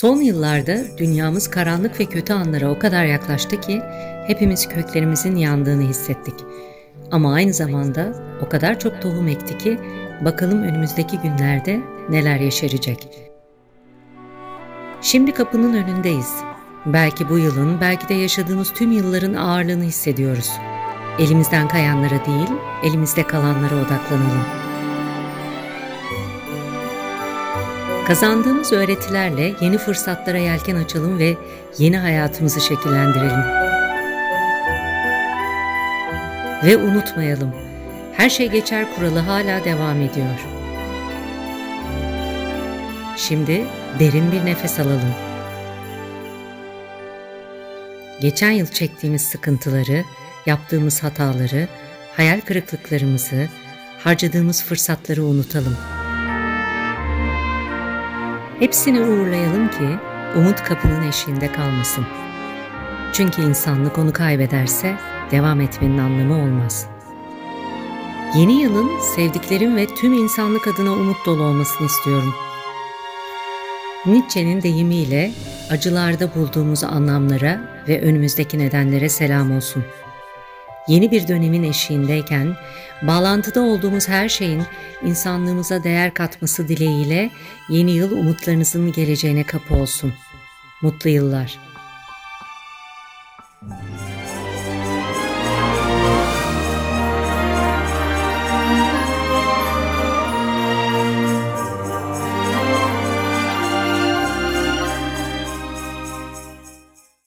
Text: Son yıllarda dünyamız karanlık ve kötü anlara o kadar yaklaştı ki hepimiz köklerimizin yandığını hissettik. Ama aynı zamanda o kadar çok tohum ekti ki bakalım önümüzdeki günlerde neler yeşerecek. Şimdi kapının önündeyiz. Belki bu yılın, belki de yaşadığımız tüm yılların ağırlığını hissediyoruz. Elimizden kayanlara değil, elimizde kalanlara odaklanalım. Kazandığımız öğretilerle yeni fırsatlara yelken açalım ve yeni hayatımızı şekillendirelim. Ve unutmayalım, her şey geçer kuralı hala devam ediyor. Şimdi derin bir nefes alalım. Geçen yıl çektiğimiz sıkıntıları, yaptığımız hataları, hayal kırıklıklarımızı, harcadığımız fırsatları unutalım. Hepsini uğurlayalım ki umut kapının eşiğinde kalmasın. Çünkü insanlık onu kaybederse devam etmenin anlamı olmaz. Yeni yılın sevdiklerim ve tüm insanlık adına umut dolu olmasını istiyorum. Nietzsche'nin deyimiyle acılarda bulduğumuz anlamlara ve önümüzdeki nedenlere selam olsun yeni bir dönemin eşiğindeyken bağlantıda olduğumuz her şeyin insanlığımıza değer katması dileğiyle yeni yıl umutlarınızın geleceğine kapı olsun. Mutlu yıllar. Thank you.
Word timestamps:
Son 0.00 0.16
yıllarda 0.16 0.98
dünyamız 0.98 1.50
karanlık 1.50 2.00
ve 2.00 2.04
kötü 2.04 2.32
anlara 2.32 2.70
o 2.70 2.78
kadar 2.78 3.04
yaklaştı 3.04 3.60
ki 3.60 3.82
hepimiz 4.26 4.68
köklerimizin 4.68 5.36
yandığını 5.36 5.82
hissettik. 5.82 6.34
Ama 7.10 7.34
aynı 7.34 7.52
zamanda 7.52 8.12
o 8.46 8.48
kadar 8.48 8.78
çok 8.78 9.02
tohum 9.02 9.28
ekti 9.28 9.58
ki 9.58 9.78
bakalım 10.24 10.62
önümüzdeki 10.62 11.18
günlerde 11.18 11.80
neler 12.10 12.40
yeşerecek. 12.40 13.08
Şimdi 15.02 15.32
kapının 15.32 15.74
önündeyiz. 15.74 16.34
Belki 16.86 17.28
bu 17.28 17.38
yılın, 17.38 17.80
belki 17.80 18.08
de 18.08 18.14
yaşadığımız 18.14 18.72
tüm 18.72 18.92
yılların 18.92 19.34
ağırlığını 19.34 19.84
hissediyoruz. 19.84 20.50
Elimizden 21.18 21.68
kayanlara 21.68 22.26
değil, 22.26 22.50
elimizde 22.82 23.26
kalanlara 23.26 23.74
odaklanalım. 23.74 24.67
Kazandığımız 28.08 28.72
öğretilerle 28.72 29.54
yeni 29.60 29.78
fırsatlara 29.78 30.38
yelken 30.38 30.76
açalım 30.76 31.18
ve 31.18 31.36
yeni 31.78 31.98
hayatımızı 31.98 32.60
şekillendirelim. 32.60 33.42
Ve 36.64 36.76
unutmayalım, 36.76 37.54
her 38.12 38.30
şey 38.30 38.48
geçer 38.48 38.86
kuralı 38.96 39.18
hala 39.18 39.64
devam 39.64 40.00
ediyor. 40.00 40.40
Şimdi 43.16 43.66
derin 43.98 44.32
bir 44.32 44.44
nefes 44.44 44.80
alalım. 44.80 45.14
Geçen 48.20 48.50
yıl 48.50 48.66
çektiğimiz 48.66 49.22
sıkıntıları, 49.22 50.04
yaptığımız 50.46 51.02
hataları, 51.02 51.68
hayal 52.16 52.40
kırıklıklarımızı, 52.40 53.48
harcadığımız 53.98 54.64
fırsatları 54.64 55.24
unutalım. 55.24 55.76
Hepsini 58.58 59.00
uğurlayalım 59.00 59.68
ki 59.68 59.98
umut 60.36 60.62
kapının 60.62 61.08
eşiğinde 61.08 61.52
kalmasın. 61.52 62.04
Çünkü 63.12 63.42
insanlık 63.42 63.98
onu 63.98 64.12
kaybederse 64.12 64.94
devam 65.30 65.60
etmenin 65.60 65.98
anlamı 65.98 66.42
olmaz. 66.42 66.86
Yeni 68.36 68.62
yılın 68.62 68.90
sevdiklerim 69.14 69.76
ve 69.76 69.86
tüm 69.86 70.12
insanlık 70.12 70.68
adına 70.68 70.92
umut 70.92 71.26
dolu 71.26 71.42
olmasını 71.42 71.86
istiyorum. 71.86 72.34
Nietzsche'nin 74.06 74.62
deyimiyle 74.62 75.32
acılarda 75.70 76.34
bulduğumuz 76.34 76.84
anlamlara 76.84 77.60
ve 77.88 78.00
önümüzdeki 78.00 78.58
nedenlere 78.58 79.08
selam 79.08 79.56
olsun 79.56 79.84
yeni 80.88 81.10
bir 81.10 81.28
dönemin 81.28 81.62
eşiğindeyken 81.62 82.56
bağlantıda 83.02 83.60
olduğumuz 83.60 84.08
her 84.08 84.28
şeyin 84.28 84.62
insanlığımıza 85.04 85.84
değer 85.84 86.14
katması 86.14 86.68
dileğiyle 86.68 87.30
yeni 87.70 87.90
yıl 87.90 88.12
umutlarınızın 88.12 88.92
geleceğine 88.92 89.44
kapı 89.44 89.74
olsun. 89.74 90.12
Mutlu 90.82 91.10
yıllar. 91.10 91.58
Thank 93.60 94.00
you. 94.00 94.07